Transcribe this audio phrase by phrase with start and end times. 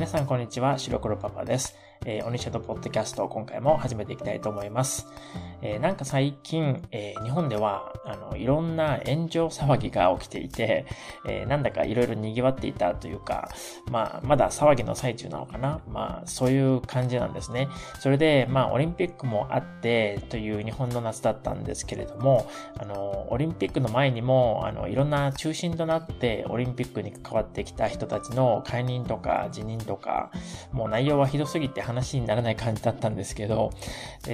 [0.00, 1.76] 皆さんこんにちは、白黒パパです。
[2.06, 5.06] えー、オニシャドポッドキャストを今回も始めていきたいと思います。
[5.60, 10.86] えー、なんか最近、えー、日本では、あの、いろんな炎上騒ぎが起きていて、
[11.28, 13.50] えー、なんだかいろいろ賑わっていたというか、
[13.90, 17.68] まあ、まだ騒ぎの最中なのかなまあ、そういう感じなんですね。
[18.00, 22.48] それで、まあ、オリンピックもあってという日本の夏だったんですけれども、
[22.78, 30.30] あの、オリンピックの前にも、あの、いろんな中心となってオリンピックに関わってきた人たちの解任とか辞任とかか、
[30.72, 33.70] もう内容はひどすぎて話にならない感じだったんですけど、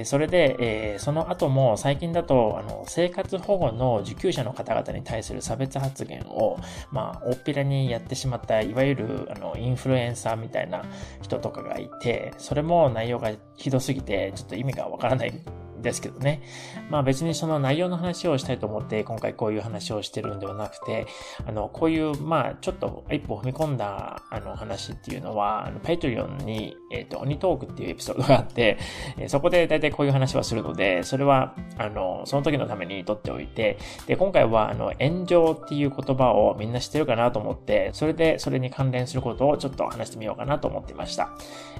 [0.03, 6.57] それで、え、その後も最近だと、あの、生活保護の受給者の方々に対する差別発言を、
[6.91, 10.83] まあ、大っぴらにやってしまった、いわゆる、あの、インフルエンサーみたいな
[11.21, 15.33] 人とかがいて、それも内容がひどすぎて、ちょっと意味がわからない
[15.81, 16.41] ですけどね。
[16.89, 21.07] まあ別にその内容の話をしたいと思って今回こういう話をしてるんではなくて、
[21.45, 28.77] あの、こういう、まあちょっと一歩踏み込んだあの話っていうのは、あの、Patreon に、えっ、ー、と、鬼トークっていうエピソードがあって、
[29.17, 41.29] えそこで大体こういう話はするので、それは、あの、その時のために取っておいて、で、今回はあの、炎上っていう言葉をみんな知ってるかなと思って、それでそれに関連することをちょっと話してみようかなと思っていました。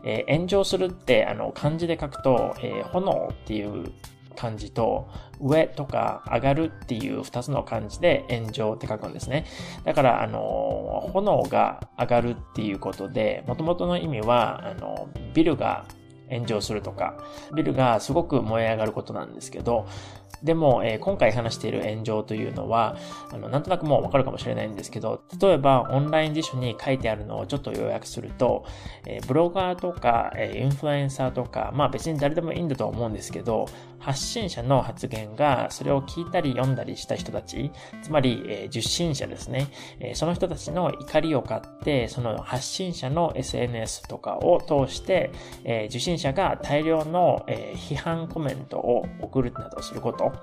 [0.04, 3.92] えー、炎上するって、あの、漢字で書くと、えー、炎っていう
[4.38, 5.10] 漢字と、
[5.42, 9.46] 上とか上がるっていう二つの漢字で炎上って書くんですね。
[9.84, 15.86] だから、あの、炎が上がるっていうことで、元々の意味は、あの、ビルが
[16.30, 17.18] 炎上するとか、
[17.56, 19.88] ビルがすごく燃え上がることなんですけど、
[20.44, 22.96] でも、えー、今回話している炎上というのは、
[23.32, 28.66] あの、なんとなくもうわかるかもしれないんですけど、例えばオンライン辞書に書いてあるのをちょっと要約すると、
[29.06, 33.68] えー、ブロガーとか、えー、インフルエンサーとか、まあ別に誰でもいいんだと思うんですけど、
[34.00, 37.72] 発信者の発言が、それを聞いたり読んだりした人たち、
[38.04, 39.68] つまり、えー、受信者ですね、
[40.00, 45.32] えー、その人たちの怒りを買って、その発信者の SNS とかを通して、
[45.64, 50.17] えー、受信者が大量の、えー、批判コメントを送るなどすること。
[50.18, 50.34] と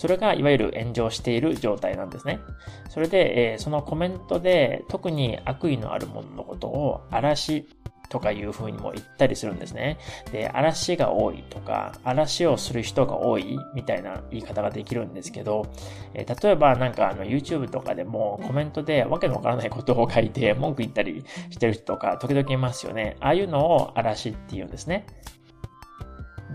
[0.00, 2.40] それがいわゆる炎上している状態なんですね。
[2.88, 7.68] それで、え、そのコメントで特に悪意のあるもののことを嵐
[8.08, 9.98] とかいう風にも言ったりするんですね。
[10.32, 15.66] で、嵐が多いとか、嵐をする人が多いみたいな言い方ができるんですけど、
[16.14, 23.18] え、例えばなんかあの YouTube とかでもコメントでわけのわからないことを書いて文句言ったりしてる人とか時々いますよね。
[23.20, 25.04] ああいうのを嵐って言うんですね。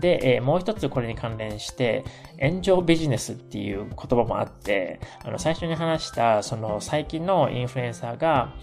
[0.00, 2.04] で、えー、もう一つこれに関連して、
[2.40, 8.54] 炎上ビジネスっていう言葉もあって、あの、最初に話した、その最近のインフルエンサーが、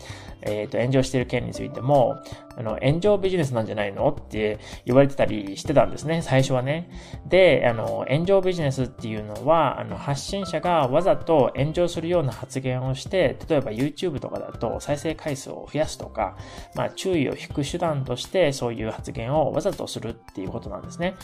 [0.46, 2.18] えっ、ー、と、炎上してる件についても、
[2.58, 6.90] あの、炎上ビジネスなんじゃないのって言われてたりしてたんですね、最初はね。
[7.28, 16.38] で、あの、炎上ビジネスっていうのは、あの、発信者がわざと炎上するような発言をして、例えば YouTube とかだと再生回数を増やすとか、
[16.76, 21.16] まあ、注意を引く手段としてそういう発言をわざとするっていうことなんですね。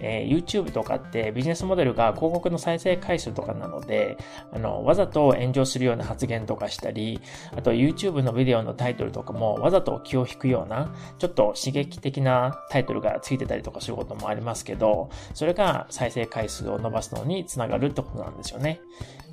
[0.00, 4.16] えー、YouTube とかってビジネスモデルが広告の再生回数とかなので、
[4.52, 7.20] あの、わざと炎上するような発言とかしたり、
[7.56, 18.80] あと YouTube のビデオのタイトルとかもわざと気を引くような、ちょっと刺激的なタイトルがついてたりとかすることもありますけど、それが再生回数を伸ばすのにつながるってことなんですよね。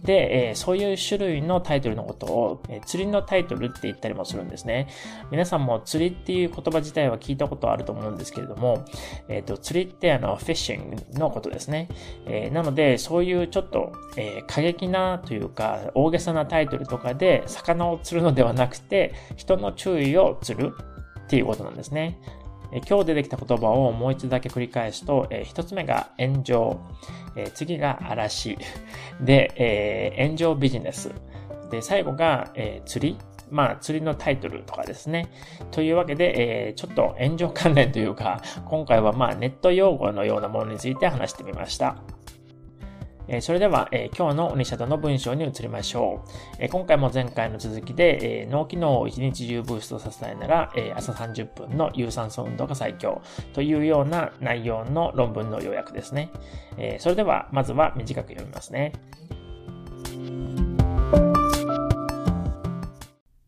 [0.03, 4.88] で、えー、そういう種類のタイトルのことを、えー、釣りのタイトルって言ったりもするんですね。
[5.31, 8.86] 皆さんも釣りっていう言葉自体は聞いたことあると思うんですけれども、
[9.28, 11.90] えっ、ー、と、釣りってあの、フィッシングのことですね。
[12.25, 20.74] え、なので、そういうちょっと、え、過激なというか、大げさなタイトルとかで魚を釣るのではなくて、人の注意を釣る
[21.25, 22.18] っていうことなんですね。
[22.72, 26.79] え今日出てきた言葉をもう一度だけ繰り返すと、え一つ目が炎上、
[27.35, 28.57] え次が嵐、
[29.22, 31.11] で、え、炎上ビジネス、
[31.69, 33.17] で、最後が、え、釣り、
[33.50, 35.29] まあ、釣りのタイトルとかですね。
[35.72, 41.97] というわけで、えー、ちょっと炎上関連というか、今回はまあ、ネット用語のようなものについて話してみました。
[43.29, 46.29] えそれでは、え今日のオニシャドの文章に移りましょう。
[46.59, 53.21] え今回も前回の続きで、え脳機能を一日中ブーストさせたいなら、え朝30分の有酸素運動が最強
[53.53, 56.31] というような内容の論文の要約ですね。
[56.77, 58.94] えそれでは、まずは短く読みますね。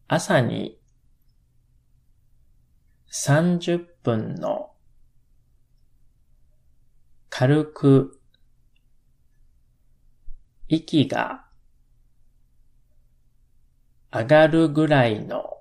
[0.10, 0.78] 朝に
[3.12, 4.72] 30分の
[7.30, 8.19] 軽く
[10.72, 11.46] 息が
[14.14, 15.58] 上がるぐらいの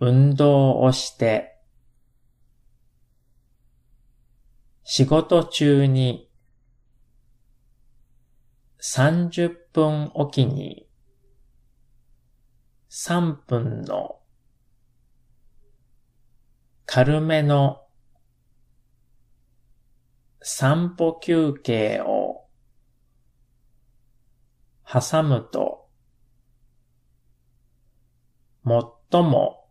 [0.00, 1.56] 運動をして
[4.82, 6.28] 仕事中に
[8.82, 10.88] 30分おきに
[12.90, 14.18] 3分の
[16.86, 17.82] 軽めの
[20.40, 22.46] 散歩休憩を
[24.84, 25.88] 挟むと
[28.64, 29.68] 最も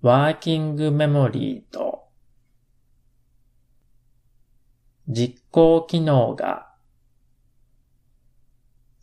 [0.00, 2.08] ワーキングメモリーと
[5.08, 6.72] 実行機能が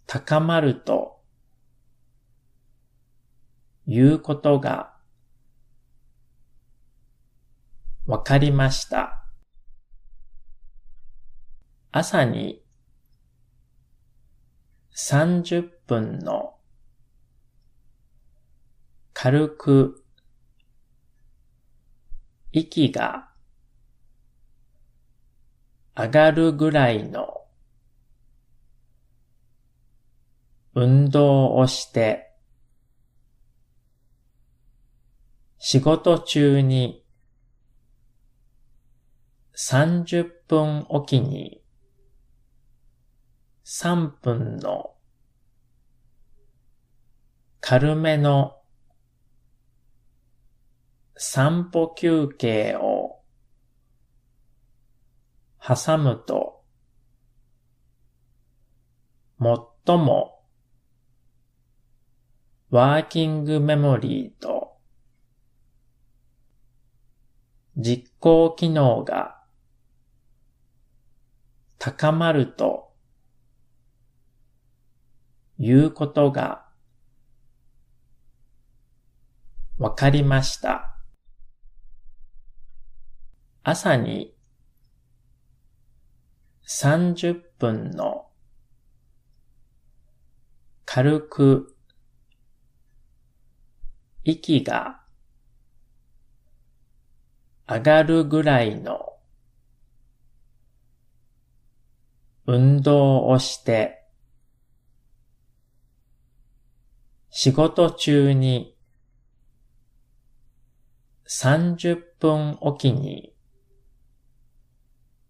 [0.06, 1.22] 高まると
[3.88, 4.94] いうことが
[8.06, 9.21] わかりました。
[11.94, 12.64] 朝に
[14.96, 16.56] 30分の
[19.14, 20.04] 軽く
[22.54, 23.30] 息が
[25.98, 27.42] 上がるぐらいの
[30.74, 32.32] 運動をして
[35.60, 37.06] 仕事中に
[39.58, 41.61] 30分おきに
[43.64, 44.96] 3分の
[47.60, 48.58] 軽めの
[51.16, 53.22] 散歩休憩を
[55.60, 56.64] 挟むと、
[59.86, 60.44] 最も
[62.72, 64.78] ワーキングメモリーと
[67.78, 69.42] 実行機能が
[71.78, 72.91] 高まると
[75.64, 76.66] いうことが
[79.78, 80.98] わかりました。
[83.62, 84.36] 朝に
[86.68, 88.26] 30分の
[90.86, 91.76] 軽く
[94.24, 95.02] 息が
[97.68, 99.14] 上がるぐらいの
[102.48, 104.01] 運動をして
[107.34, 108.76] 仕事中に
[111.30, 113.34] 30分おきに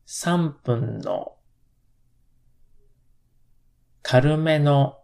[0.07, 1.36] 3分の
[4.01, 4.98] 軽めの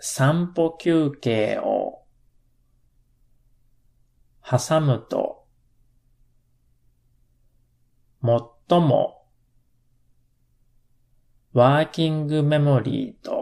[0.00, 2.02] 散歩休憩を
[4.44, 5.46] 挟むと
[8.68, 9.24] 最も
[11.52, 13.41] ワーキングメモリーと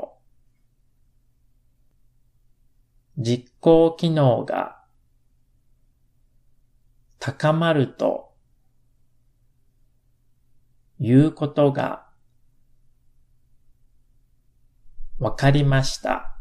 [3.23, 4.83] 実行機能が
[7.19, 8.33] 高まると
[10.99, 12.07] いうことが
[15.19, 16.39] わかりました。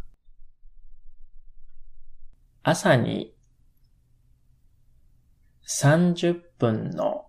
[2.63, 3.35] 朝に
[5.67, 7.25] 30分の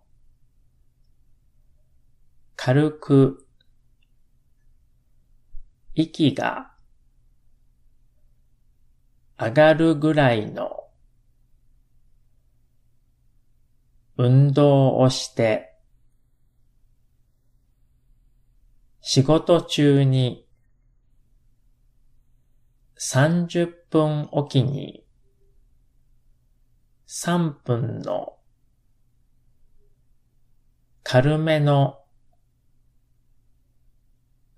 [2.55, 3.49] 軽く
[5.94, 6.70] 息が
[9.42, 10.84] 上がるぐらいの
[14.19, 15.72] 運動をして
[19.00, 20.46] 仕事中に
[22.98, 25.06] 30分おきに
[27.08, 28.34] 3分の
[31.03, 31.96] 軽めの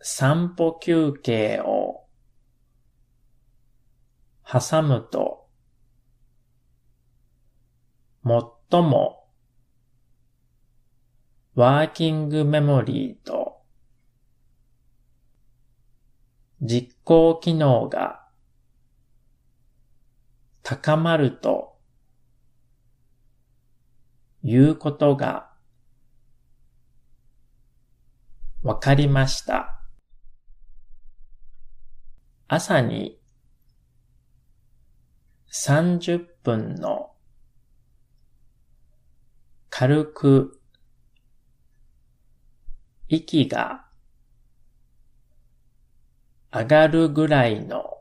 [0.00, 1.82] 散歩休憩を
[4.52, 5.49] 挟むと
[8.23, 9.26] 最も
[11.54, 13.62] ワーキングメモリーと
[16.61, 18.28] 実行機能が
[20.62, 21.78] 高まると
[24.42, 25.50] いうことが
[28.62, 29.80] わかりました。
[32.49, 33.22] 朝に
[35.52, 37.11] 30分の
[39.68, 40.59] 軽く
[43.09, 43.85] 息が
[46.50, 47.99] 上がるぐらいの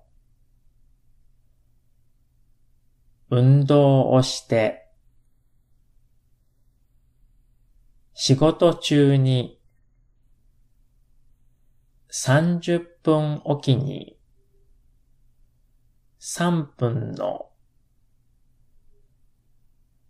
[3.29, 4.87] 運動をして
[8.13, 9.59] 仕事中に
[12.13, 14.20] 30分おきに
[16.23, 17.49] 3分の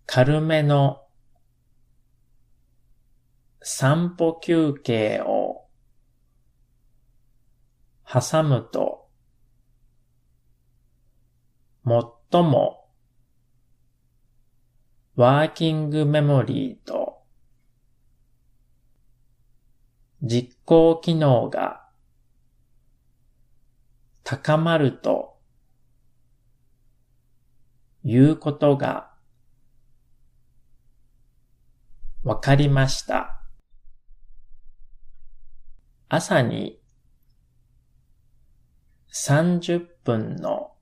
[0.06, 1.04] 軽めの
[3.62, 5.68] 散歩休憩を
[8.06, 9.08] 挟むと
[11.86, 12.90] 最も
[15.16, 17.22] ワーキングメモリーと
[20.22, 21.88] 実行機能が
[24.26, 25.31] 高まると
[28.12, 29.10] いうことが
[32.24, 33.42] わかりました。
[36.10, 36.82] 朝に
[39.14, 40.74] 30分の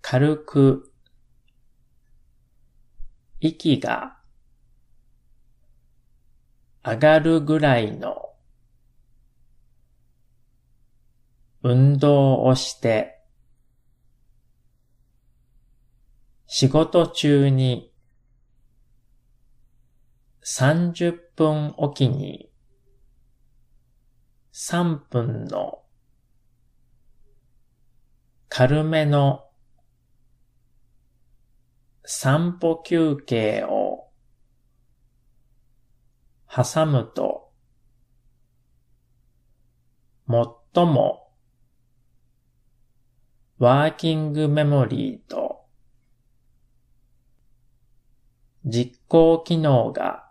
[0.00, 0.92] 軽く
[3.38, 4.16] 息が
[6.84, 8.30] 上がるぐらいの
[11.62, 13.21] 運動をして
[16.54, 17.90] 仕事中に
[20.44, 22.50] 30分おきに
[24.52, 25.78] 3分の
[28.50, 29.46] 軽めの
[32.04, 34.10] 散歩休憩を
[36.54, 37.50] 挟むと
[40.74, 41.30] 最も
[43.56, 45.51] ワーキングメモリーと
[48.64, 50.30] 実行機能が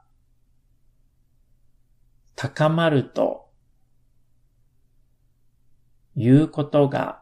[2.35, 3.50] 高まると
[6.15, 7.21] いうことが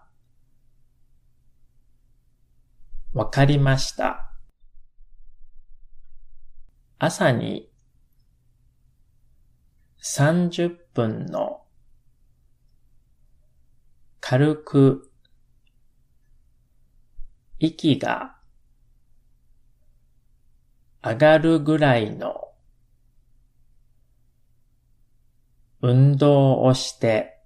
[3.13, 4.31] わかりました。
[6.99, 7.71] 朝に
[10.03, 11.63] 30分の
[14.19, 15.11] 軽く
[17.57, 18.38] 息が
[21.01, 22.49] 上がるぐらいの
[25.81, 27.39] 運動をして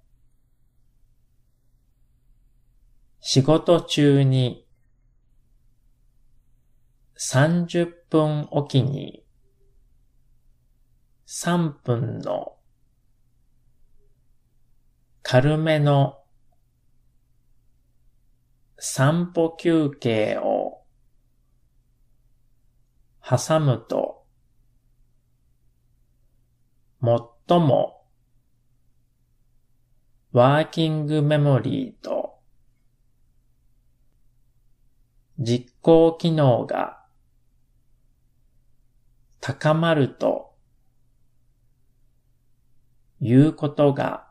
[3.20, 4.66] 仕事中に
[7.16, 9.24] 30分おきに
[11.26, 12.56] 3分の
[15.22, 16.18] 軽めの
[18.78, 20.53] 散歩休憩を
[23.26, 24.26] 挟むと
[27.02, 28.04] 最も
[30.32, 32.34] ワーキングメモリーと
[35.38, 37.02] 実行機能が
[39.40, 40.54] 高まると
[43.20, 44.26] いうことが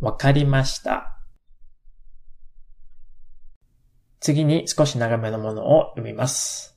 [0.00, 1.13] わかりました。
[4.24, 6.74] 次に少し長めのものを読みます。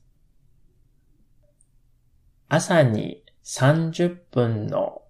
[2.50, 5.02] 朝に30分の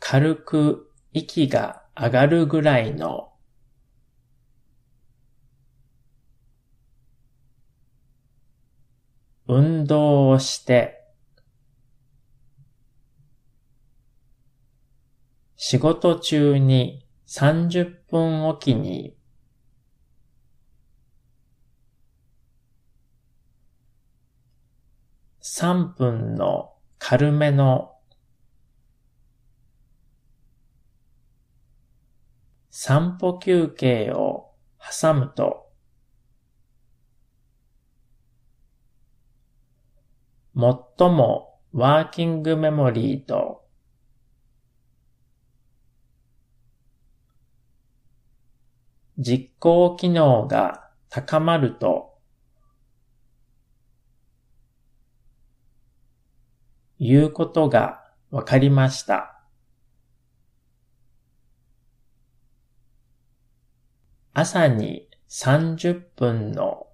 [0.00, 3.32] 軽く息が上がるぐらいの
[9.46, 11.01] 運動をして
[15.64, 19.16] 仕事中に30分おきに
[25.40, 27.92] 3分の軽めの
[32.70, 34.50] 散歩休憩を
[35.00, 35.70] 挟むと、
[40.56, 43.61] 最もワーキングメモリーと
[49.18, 52.18] 実行機能が高まると
[56.98, 59.44] いうことがわかりました。
[64.34, 66.86] 朝に30分の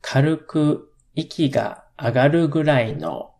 [0.00, 3.33] 軽く息が上がるぐらいの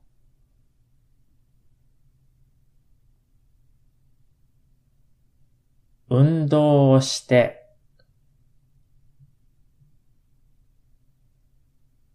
[6.08, 7.64] 運動をして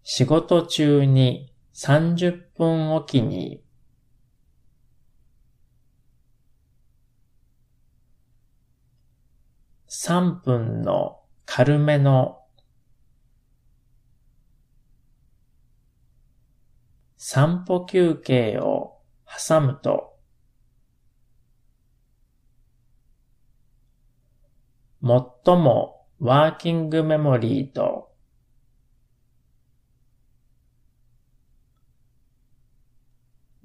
[0.03, 3.63] 仕事中に30分おきに
[9.89, 12.39] 3分の軽めの
[17.17, 20.18] 散歩休憩を挟むと
[25.01, 28.09] 最もワーキングメモリーと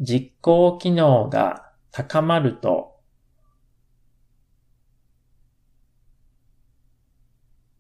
[0.01, 3.01] 実行機能が高まると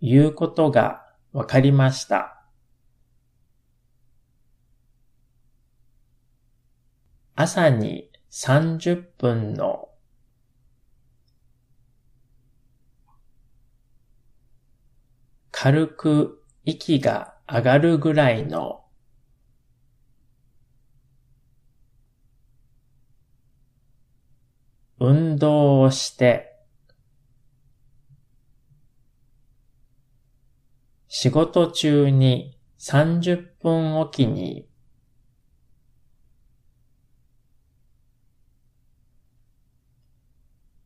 [0.00, 2.46] いうことがわかりました。
[7.34, 9.88] 朝に30分の
[15.56, 18.84] 軽く息が上がるぐらいの
[24.98, 26.56] 運動をして
[31.06, 34.68] 仕事中に30分おきに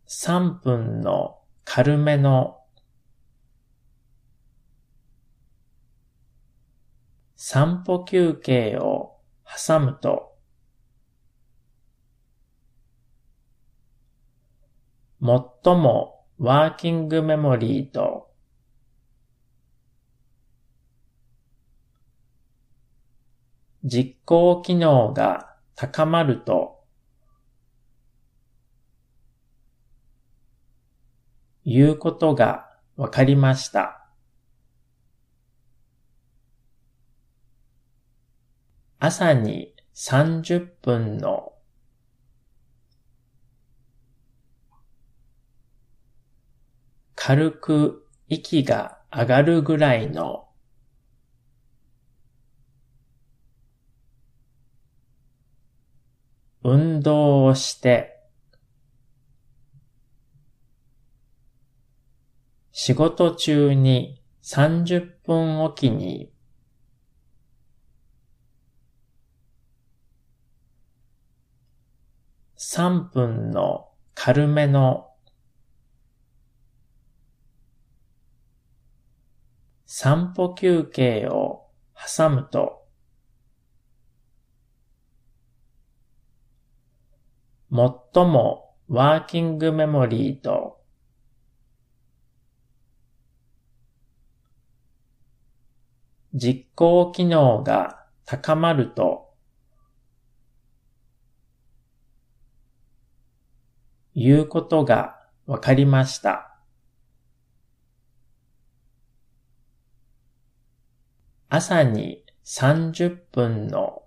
[0.06, 2.57] 3分の軽めの
[7.50, 10.36] 散歩休憩を挟むと
[15.22, 18.28] 最もワーキングメモリーと
[23.82, 26.84] 実行機能が高まると
[31.64, 33.97] いうことがわかりました。
[39.00, 41.52] 朝に30分の
[47.14, 50.48] 軽く息が上がるぐらいの
[56.64, 58.18] 運動をして
[62.72, 66.32] 仕事中に30分おきに
[72.58, 75.08] 3分の軽めの
[79.86, 82.84] 散歩休憩を挟むと
[87.70, 90.80] 最もワーキングメモリーと
[96.34, 99.27] 実行機能が高まると
[104.20, 106.58] いうことがわかりました。
[111.48, 114.02] 朝に30分の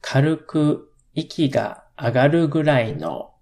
[0.00, 3.34] 軽く息が上がるぐらいの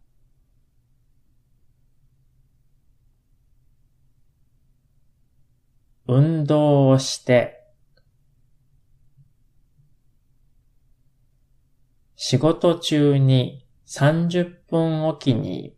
[6.06, 7.61] 運動をして
[12.24, 15.74] 仕事中に30分おきに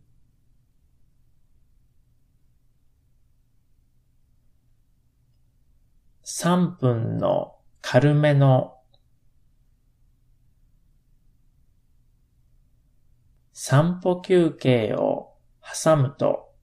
[6.23, 8.75] 3分の軽めの
[13.51, 15.33] 散歩休憩を
[15.83, 16.53] 挟むと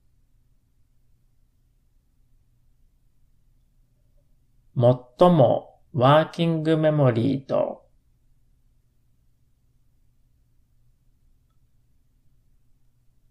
[4.77, 7.82] 最もワーキングメモリーと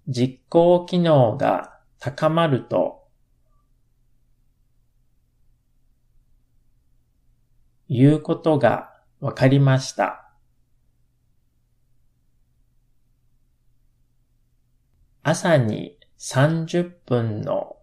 [0.08, 3.06] 実行機能が高まると
[7.88, 10.34] いうことがわかりました。
[15.22, 17.76] 朝に30分の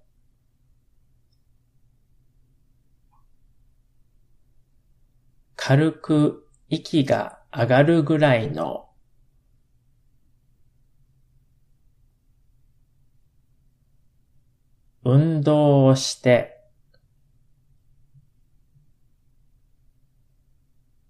[5.56, 8.89] 軽く息が上がるぐらいの
[15.04, 16.58] 運動をして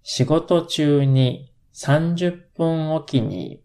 [0.03, 3.63] 仕事中に30分おきに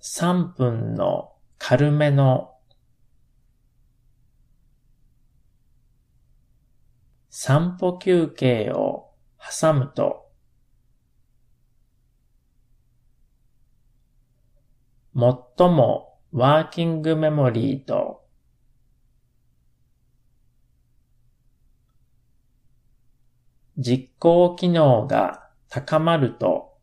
[0.00, 2.50] 3分の軽めの
[7.30, 10.21] 散歩休憩を挟むと
[15.14, 18.22] 最もワーキングメモリーと
[23.76, 26.78] 実行機能が高まると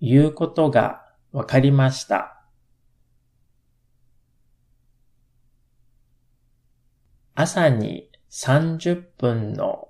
[0.00, 2.44] いうことがわかりました。
[7.34, 9.88] 朝に30分の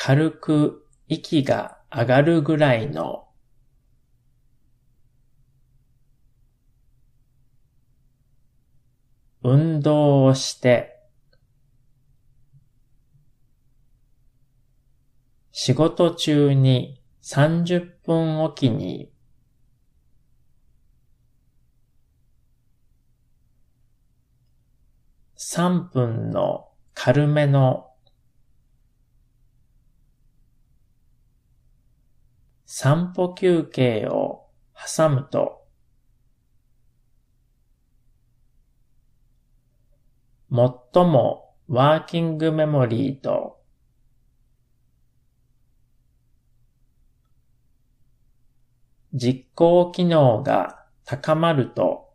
[0.00, 3.26] 軽く息が上がるぐらいの
[9.42, 11.00] 運動をして
[15.50, 19.10] 仕事中に30分おきに
[25.36, 27.87] 3分の軽めの
[32.80, 35.66] 散歩休憩を挟むと
[40.48, 43.60] 最もワーキングメモリーと
[49.12, 52.14] 実行機能が高まると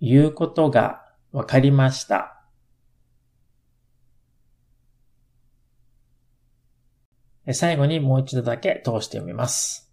[0.00, 2.33] いうことがわかりました。
[7.52, 9.92] 最後にもう一度だけ通してみます。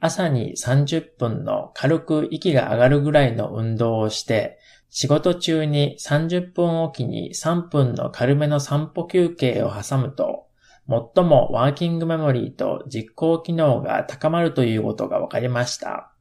[0.00, 4.58] 朝に30分の軽く息が上がるぐらいの運動をして、
[4.90, 10.46] 仕事中に30分おきに3分の軽めの散歩休憩を挟むと、
[10.88, 16.12] 最もワーキングメモリーと実行機能が高まるということが分かりました。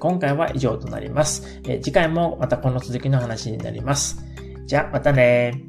[0.00, 1.60] 今回は以上となります。
[1.62, 4.24] 次回もまたこの続きの話になります。
[4.66, 5.62] じゃあ、またね